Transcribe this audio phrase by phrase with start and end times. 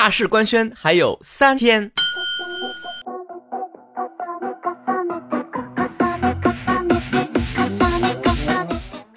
[0.00, 1.90] 大事官宣还有三天。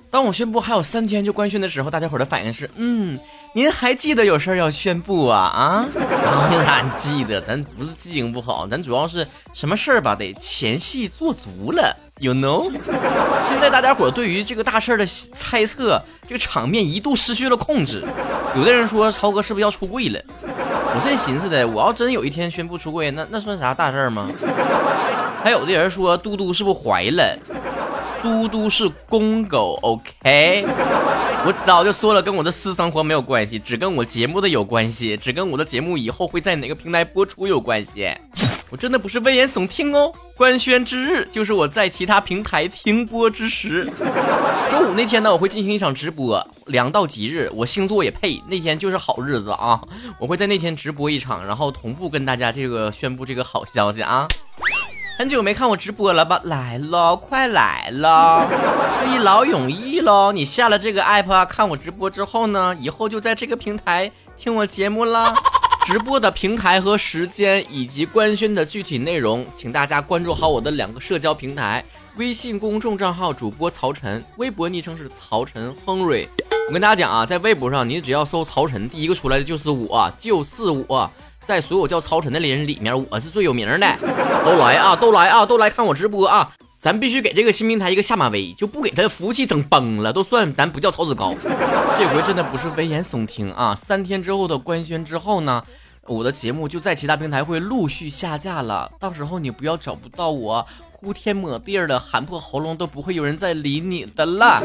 [0.10, 3.20] 当我宣布还有三天就官宣的时候，大家伙的反应是：嗯，
[3.54, 5.38] 您还记得有事儿要宣布啊？
[5.40, 5.88] 啊，
[6.26, 12.72] 当然记得，咱不是记性不好，咱主要是什么事儿吧，得前戏做足了，you know。
[13.50, 15.06] 现在大家伙对于这个大事儿的
[15.36, 18.04] 猜测，这个场面一度失去了控制。
[18.56, 20.20] 有的人说超哥是不是要出柜了？
[20.94, 24.30] 我这寻思的，我要真有一天宣布出柜，那那算啥大事儿吗？
[25.44, 27.38] 还有的人说嘟嘟是不是怀了？
[28.22, 30.66] 嘟嘟是公狗，OK。
[31.44, 38.12] 我早就说了，跟我的私生活没有关系，只跟我节目的有关系，只跟我的节目以后会在哪个平台播出有关系。
[38.72, 40.12] 我真的不是危言耸听哦。
[40.38, 43.86] 官宣之日就是我在其他平台停播之时。
[44.72, 49.80] 周五那天呢，我会进行一场直播，良到吉日，我星座也配，那天就是好日子啊。
[50.18, 54.26] 我会在那天直播一场，然后同步跟大家这个宣布这个好消息啊。
[55.18, 56.42] 很久没看我直播了吧？
[56.46, 58.48] 来了，快来了！
[59.14, 60.32] 一劳永逸喽！
[60.32, 65.36] 你下了这个 app 看我直播之后呢，以后就在这个平台听我节目啦。
[65.92, 71.84] 直播的平台和时间以及官宣的具体内容，请大家关注好我的两个社交平台：
[72.16, 76.30] 微信公众账号主播曹晨，微博昵称是曹晨亨瑞。
[76.70, 81.12] 我跟大家讲啊，在微博上，你只要搜曹晨，第一个出来的就是我，就是我。
[81.46, 83.98] 在所有叫曹晨的人里面，我是最有名的。
[84.46, 86.52] 都来啊，都来啊，都来看我直播啊！
[86.80, 91.36] 咱必须给这个新平台一个下马威，就不给他的服务器整崩了，都算咱不叫曹子高。
[91.44, 93.76] 这回真的不是危言耸听啊！
[93.76, 95.64] 三天之后的官宣之后呢，
[96.08, 98.92] 我的节目就在其他平台会陆续下架了。
[99.00, 100.66] 到时候你不要找不到我。
[100.92, 104.62] 呼天抹地的喊破喉咙都不会有人再理你的了。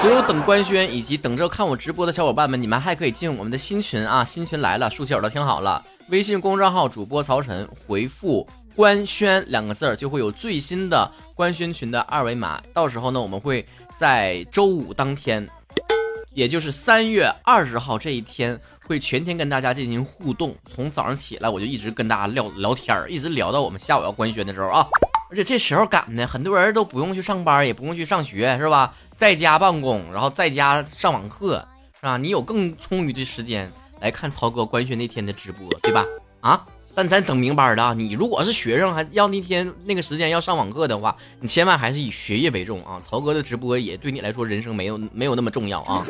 [0.00, 4.24] 所有等官宣以及等着看我直播的小伙伴们，你们还可以进我们的新群啊！
[4.24, 5.84] 新群来了，竖起耳朵听好了。
[6.10, 12.62] 微信公众号主播曹晨回复“官宣”两个字儿，就会有最新的官宣群的二维码。
[12.72, 13.66] 到时候呢，我们会
[13.98, 15.44] 在周五当天，
[16.34, 20.56] 也就是三月二十号这一天，会全天跟大家进行互动。
[20.62, 24.86] 从早上起来我就一直跟大家聊聊天儿，一直聊到我们下午要官宣的时候啊。
[25.30, 28.94] 而且这时候赶的，很多人都不用去上班，也不用去上学，是吧？
[29.16, 32.18] 在家办公，然后在家上网课，是吧？
[32.18, 36.04] 你有更充裕的时间来看曹哥官宣那天的直播，对吧？
[36.40, 36.66] 啊？
[36.94, 43.00] 但咱整明白的啊，你如果是学生，还要那天那个时间要上网课的话，你千万还是以学业为重啊。
[43.00, 46.02] 曹哥的直播也对你来说人生没有没有那么重要啊。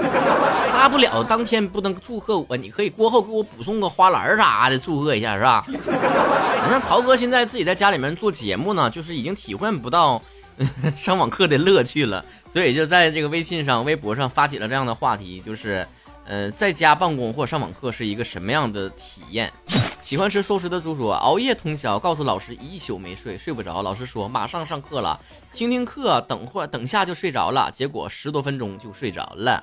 [0.73, 5.63] 大不了当天不能祝贺我，你可以过后给我补送个花篮啥的，祝贺一下是吧？
[5.69, 10.21] 你像曹哥现在自己在家里面做节目呢，就是已经体会不到
[10.97, 15.87] 上网课的乐趣了，所以就在这个微信上、微博上发起了这样的话题，就是。
[16.25, 19.53] 呃，在家办公或上网课是一个什么样的体验？
[20.03, 23.83] 喜欢吃寿司的猪说熬夜通宵，告诉老师一宿没睡，睡不着。
[23.83, 25.19] 老师说马上上课了，
[25.53, 27.71] 听听课，等会等下就睡着了。
[27.71, 29.63] 结果十多分钟就睡着了。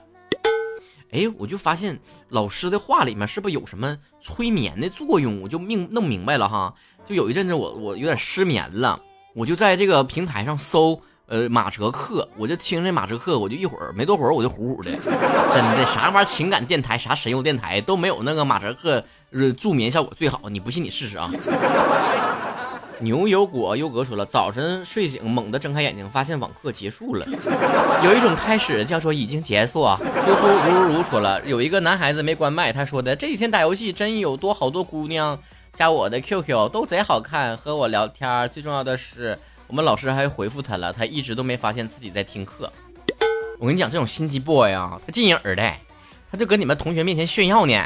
[1.12, 5.42] 哎，我就发现老师的话里面是不是有什么催眠的作用？
[5.42, 6.74] 我就明弄明白了哈。
[7.06, 8.98] 就有一阵子我我有点失眠了，
[9.36, 11.02] 我就在这个平台上搜。
[11.30, 19.04] 呃，马哲课，我就听这马哲课，我就一会儿没多会儿，我就呼呼的，真的啥玩意儿情感电台，啥神游电台都没有那个马哲课
[19.56, 20.42] 助眠效果最好。
[20.50, 21.30] 你不信你试试啊！
[23.02, 27.24] 牛油果优格说了，早晨睡醒猛地睁开眼睛，发现网课结束了。
[28.04, 29.88] 有一种开始叫做已经结束。
[30.26, 35.38] 苏苏如如如说了，有一个男孩子没关麦，他说的这几天打游戏真有多好多姑娘
[35.76, 38.50] 加我的 QQ，都贼好看，和我聊天。
[38.50, 39.38] 最重要的是。
[39.70, 42.72] 我们老师还回复他了，他一直都没发现自己在听课。
[43.60, 45.62] 我跟你讲，这种心机 boy 啊，他进影儿的，
[46.32, 47.86] 他就搁你们同学面前炫耀呢。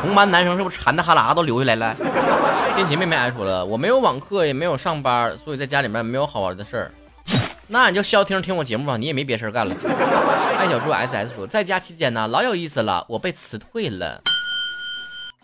[0.00, 1.94] 同班男生是不是馋的哈喇都流下来了？
[2.74, 6.90] 天琪妹妹还说了，我没有网课，也没有上班，所以在家里面没有好玩的事儿。
[7.66, 9.74] 那你就消停听我节目吧，你也没别事干了。
[10.56, 14.22] 爱小猪 ss 说，在家期间呢，老有意思了，我被辞退了。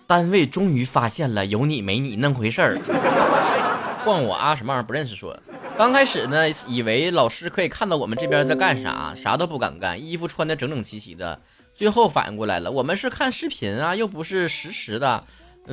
[0.07, 2.79] 单位终于发现了有你没你那回事儿。
[4.07, 5.15] 问我啊，什么玩意儿不认识？
[5.15, 5.39] 说，
[5.77, 11.41] 刚开始呢，以为老师可以看到我们这边在干啥，啥都不敢干，衣服穿的整整齐齐的。
[11.75, 15.25] 最后反应过来了，我们是看视频啊，又不是实时的，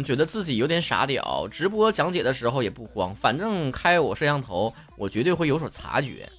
[0.03, 1.47] 觉得自己有点傻屌。
[1.49, 6.29] 直播讲解的时候也不慌，反正开我摄像头，我绝对会有所察觉。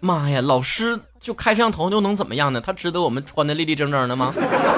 [0.00, 2.60] 妈呀，老师就开摄像头就能怎么样呢？
[2.60, 4.32] 他值得我们穿的立立正正的吗？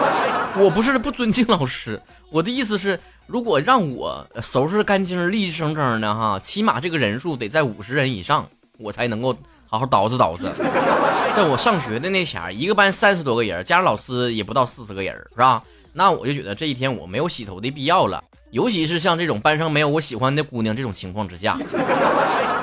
[0.56, 2.00] 我不是不尊敬老师，
[2.31, 8.49] 我的意思是，如果让我收拾干净、立立正正的哈，起码这个人数得在五十人以上，
[8.79, 9.37] 我才能够
[9.67, 10.50] 好好捯饬捯饬。
[11.37, 15.62] 在我上学的那前儿，一个班三十多个人，加上老师也不到四十个人，是吧？
[15.93, 18.23] 那我就觉得这一天我没有洗头的必要了。
[18.50, 21.56] 尤其是像这种班上没有我喜欢的姑娘这种情况之下，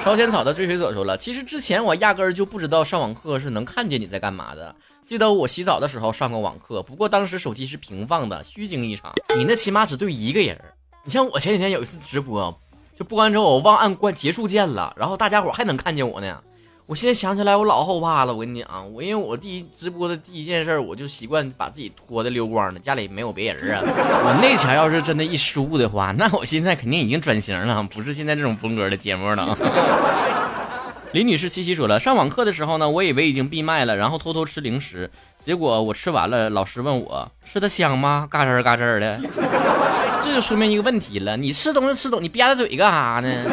[0.06, 4.76] 烧仙草的追随者说了，其实之前我压根儿就不知道上网课是能看见你在干嘛的。
[5.04, 9.12] 记得我洗澡的时候上过网课，不过当时手机是平放的，虚惊一场。
[9.36, 10.64] 你那起码只对一个人
[11.04, 12.56] 你像我前几天有一次直播，
[12.96, 16.40] 就播完之后我忘按关结束键了，然后大家伙还能看见我呢。
[16.88, 18.34] 我现在想起来，我老后怕了。
[18.34, 23.82] 我跟你讲，我因为我第一直播的第一件事，我就习惯把自己脱的溜光的，家里没有别人啊。
[23.84, 29.58] 我那前要是真的一输的话，那我现在肯定已经转型了，不是现在这种风格的节目了。
[31.12, 35.10] 李女士七七说了，上网课的时候呢，我以为已经闭麦了，然后偷偷吃零食，
[35.44, 38.28] 结果我吃完了，老师问我吃的香吗？
[38.30, 39.20] 嘎吱嘎吱的，
[40.22, 43.44] 这就说明一个问题了，你吃东西吃东，你吧嗒嘴干啥呢？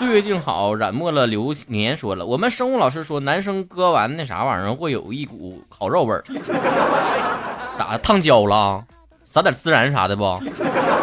[0.00, 1.94] 岁月静好，染没了流年。
[1.94, 6.24] 说了，我们生物老师说，男生割完那啥玩意儿会有一股烤肉味儿，
[7.76, 8.82] 咋烫焦了？
[9.26, 10.40] 撒点孜然啥的不？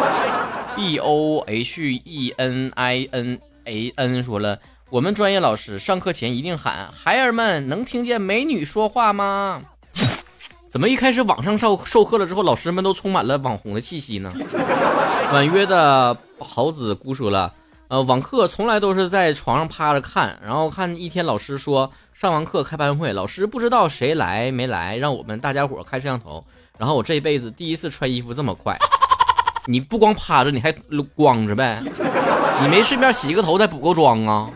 [0.74, 4.58] B O H E N I N A N 说了，
[4.90, 9.62] 我们专业老师上课前一定喊：“孩儿们，能听见美女说话吗？”
[10.68, 14.28] 怎么一开始网上授授课了之后，老师们都充满了网红的气息呢？
[15.32, 17.54] 婉约的豪子姑说了。
[17.88, 26.44] 呃，网课从来都是在床上趴着看，然后看一天老师说上完课开班会，老师不知道谁来没来，让我们大家伙开摄像头。
[26.76, 28.76] 然后我这辈子第一次穿衣服这么快，
[29.66, 30.70] 你不光趴着，你还
[31.14, 31.82] 光着呗？
[32.60, 34.50] 你没顺便洗个头再补个妆啊？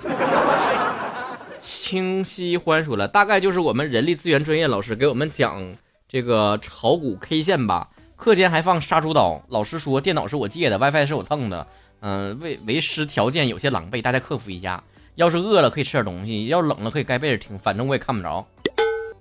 [1.58, 5.74] 清晰欢说了，大概就是我们人力资源专业老师给我们讲
[6.06, 9.40] 这个炒股 K 线吧，课间还放杀猪刀。
[9.48, 11.66] 老师说电脑是我借的，WiFi 是我蹭的。
[12.02, 14.82] 嗯，为为师条件有些狼狈，大家克服一下。
[15.14, 18.46] 要是饿了可以吃点东西，要冷了可以盖被子听，反正我也看不着。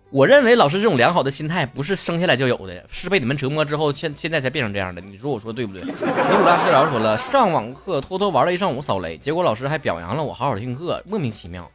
[0.09, 4.99] 我认为老师这种良好的心态不是生下来就有的，是被你们折磨之后现现在才变成这样的。
[4.99, 5.85] 你说我说对不对？
[5.85, 11.69] 尼古拉斯饶说了，上网课偷偷玩了一上午扫雷，结果老师还表扬了我好好听课，莫名其妙。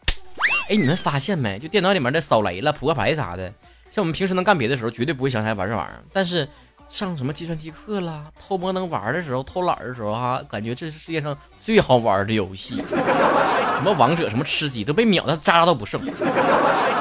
[0.70, 1.58] 哎，你们发现没？
[1.58, 3.52] 就电脑里面的扫雷了、扑克牌啥的，
[3.90, 6.48] 像我们平时能干别的时候，绝对不会想起来玩这玩意儿，但是。
[6.88, 8.32] 上什么计算机课了？
[8.40, 12.82] 偷摸能玩的时候，偷懒的时候，哈，感觉这是世界上最好玩的游戏。
[12.88, 16.00] 什么王者，什么吃鸡，都被秒的渣渣都不剩。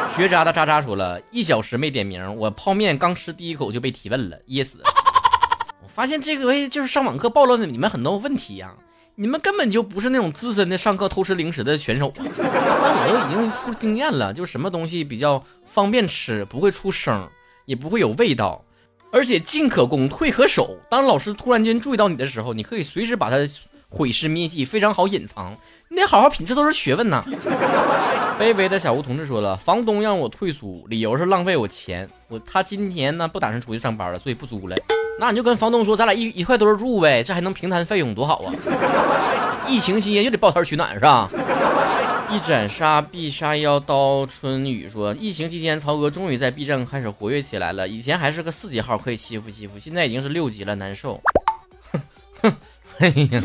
[0.09, 4.81] 学渣的渣渣说了一小时没点名，我泡面刚吃第一口就被提问了，噎死。
[5.81, 8.73] 我发现这个就是上网课暴露了你们很多问题呀，
[9.15, 12.13] 你们根本就不是那种资深的上课偷吃零食的选手啊。
[12.17, 17.29] 我都已经出经验了，就是什么东西比较方便吃，不会出声，
[17.65, 18.64] 也不会有味道。
[19.15, 20.75] 而且进可攻，退可守。
[20.89, 23.37] 当老师突然间注意到你的时候，你可以随时把他
[23.87, 25.55] 毁尸灭迹，非常好隐藏。
[25.87, 27.23] 你得好好品，这都是学问呐。
[28.37, 32.09] 卑微的小吴同志说了，房东让我退租，理由是浪费我钱。
[32.27, 34.75] 我他今天呢不打算出去上班了，所以不租了。
[35.17, 38.51] 那你就跟房东说，咱俩一一块堆住呗，这还能平摊费用，多好啊！
[39.65, 41.29] 疫情期间又得抱团取暖，是吧？
[42.35, 47.87] 一斩杀必杀妖刀春雨说：“疫情期间，曹哥终于在 B 站开始活跃起来了。
[47.87, 51.21] 以前还是个四级号，可以欺负欺负，现在已经是六级了，难受。
[51.93, 52.01] 哼
[52.41, 52.55] 哼，
[52.99, 53.41] 哎呀，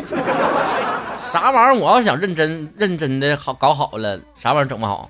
[1.33, 1.81] 啥玩意儿？
[1.81, 5.09] 我要想认真认真的好搞好了，啥玩意儿整不好？”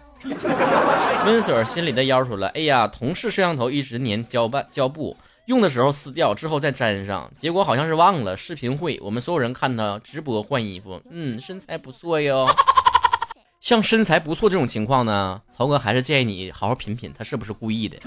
[1.25, 5.17] 温水心里的妖说了：“哎呀，同事摄像头一直粘胶半胶布，
[5.47, 8.37] 用的时候撕掉之后再粘上，结果好像是忘了。
[8.37, 12.47] 视频会，我们所有人看他直播换衣服，嗯，身材不错哟。”
[13.61, 17.99] 像身材不错这种情况呢，曹哥还是建议你好好品品，他是不是故意的？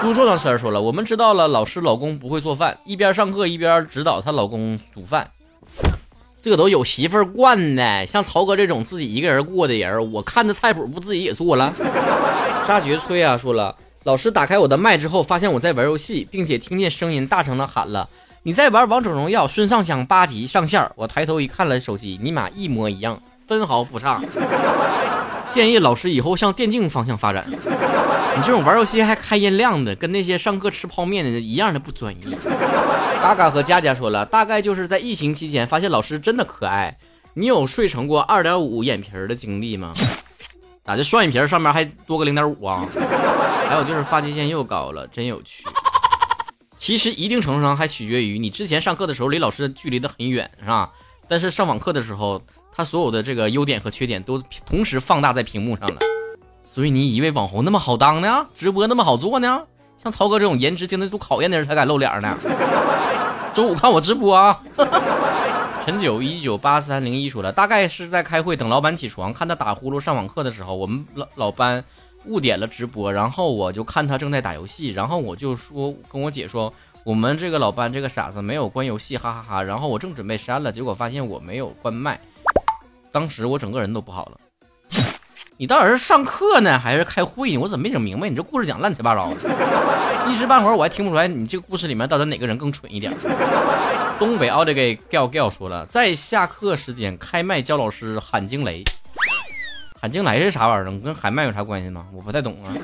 [0.00, 5.28] 朱壮壮声说了，我们知道了，老师老公不会做饭，一边上课一边指导她老公煮饭，
[6.40, 8.06] 这都有媳妇儿惯的。
[8.06, 11.74] 像曹哥这种自己一个人过的人，我看着菜谱不自己也做了。
[12.64, 18.08] 沙觉催啊说了，老师打开我的麦之后，发现我在玩游戏，并且听见声音大声的喊了
[18.44, 23.20] ：“你在玩王者荣耀，孙尚香八级上线。”我抬头一看了手机，尼玛一模一样。
[23.46, 24.20] 分毫不差，
[25.50, 27.44] 建议老师以后向电竞方向发展。
[28.36, 32.36] 你这种玩游戏还开音量的，跟那些上课吃泡面的一样的不专业。
[33.22, 36.96] 嘎嘎和佳佳说了，大概就是在疫情期间发现老师真的可爱。
[37.34, 39.92] 你有睡成过二点五眼皮的经历吗？
[40.84, 42.84] 咋这双眼皮上面还多个零点五啊？
[43.68, 45.64] 还有就是发际线又高了，真有趣。
[46.76, 50.90] 其实一定程度上还取决于你之前上课的时候离老师距离的很远，是吧？
[51.28, 52.42] 但是上网课的时候。
[52.76, 56.00] 他所有的这个优点和缺点都同时放大在屏幕上了，
[56.64, 58.46] 所以你以为网红那么好当呢？
[58.52, 59.62] 直播那么好做呢？
[59.96, 62.36] 像曹哥这种颜值经得住考验的人才敢露脸呢。
[63.54, 64.60] 周五看我直播啊！
[65.84, 71.84] 陈九一九八三零一说了，大概是在开会等老板起床，看他打呼噜上网课的时候，我们老老班
[72.24, 76.72] 误点了直播，然后我就看他正在打游戏，然后我就说跟我姐说。
[77.04, 79.62] 我们这个老班这个傻子没有关游戏，哈哈哈。
[79.62, 82.18] 然后我正准备删了，结果发现我没有关麦，
[83.14, 84.40] 当时我整个人都不好了。
[85.56, 87.58] 你到底是上课呢，还是开会呢？
[87.58, 88.28] 我怎么没整明白？
[88.28, 93.12] 你这故事讲乱七八糟的，一时半会儿我还听不出来你这个故事里面到底哪个人更蠢一点。
[94.18, 98.82] 东北奥利给 gal gal 说了，在下课时间开麦教老师喊惊雷，
[100.00, 100.98] 喊惊雷是啥玩意儿？
[100.98, 102.06] 跟喊麦有啥关系吗？
[102.12, 102.74] 我不太懂啊。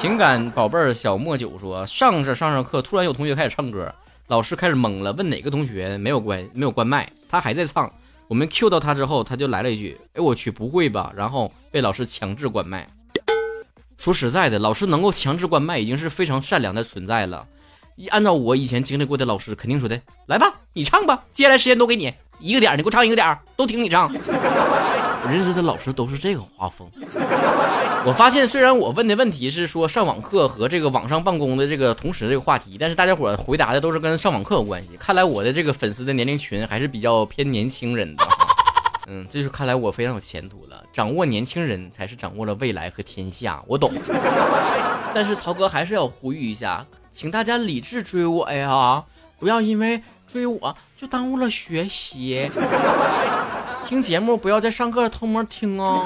[0.00, 3.94] 情感宝贝儿小莫九说，上着上着课，突然有同学开始唱歌，
[4.28, 7.92] 老师开始懵了，问哪个同学没有关没有关麦，他还在唱。
[8.28, 12.88] 我们 Q 到他之后，他就来了一句：“哎，我去，不会吧？”然后被老师强制关麦。
[13.96, 17.46] 说实在的，老师能够强制关麦，已经是非常善良的存在了。
[17.96, 24.12] 一按照我以前经历过的老师，肯定说的：“来吧，你唱吧，接下来时间都给你一个点，你给我唱一个点，都听你唱。”
[25.26, 26.88] 我认识的老师都是这个画风。
[28.06, 34.90] 我发现，虽然我问的问题是说上网课和这个网上办公的这个同时这个话题，但是大家伙回答的都是跟上网课有关系。
[34.96, 38.24] 看来我的这个粉丝的年龄群还是比较偏年轻人的。
[39.08, 40.84] 嗯，这就看来我非常有前途了。
[40.92, 43.92] 掌握年轻人才是掌握了未来和天下，我懂。
[45.12, 49.02] 但是曹哥还是要呼吁一下，请大家理智追我呀，
[49.40, 52.48] 不要因为追我就耽误了学习。
[53.86, 56.04] 听节目不要在上课偷摸听哦。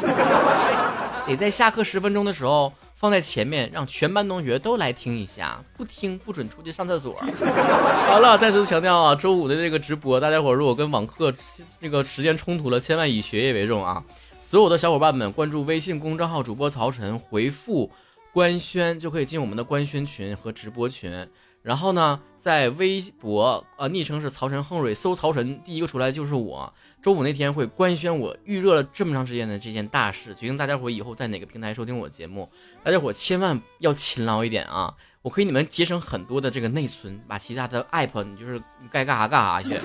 [1.26, 7.16] 得在下课十分钟的时候放在前面，让全班同学都来听一下，不听不准出去上厕所。
[8.06, 11.32] 好了，再次强调啊，周五的这个直播，大家伙如果跟网课
[11.80, 14.04] 这个时间冲突了，千万以学业为重啊！
[14.40, 17.90] 所有的小伙伴们关注微信公众号主播曹晨，回复
[18.32, 21.26] 官宣就可以进我们的官宣群和直播群。
[21.62, 26.72] 然后呢，在微博啊，昵称是曹晨横瑞，搜曹晨，第一个出来就是我。
[27.02, 32.48] 周五那天会官宣我预热了这么长时间的这件大事，决定大家伙以后在哪个平台收听我节目，
[32.82, 34.94] 大家伙千万要勤劳一点啊！
[35.22, 39.78] 我可以你们节省很多的这个内存，把其他的 app 你就是该干啥干啥去。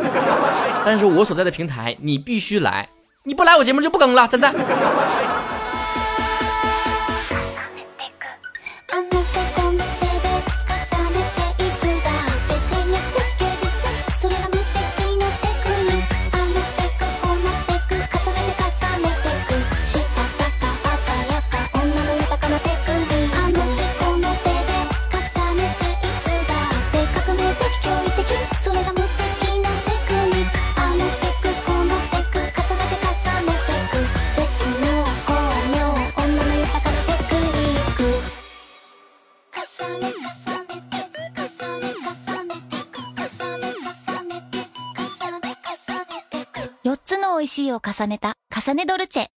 [0.86, 2.88] 但是我所在的平台你必须来，
[3.24, 5.35] 你不来我节目就不更了，真的。
[47.86, 49.35] 重ねた重ねドルチェ。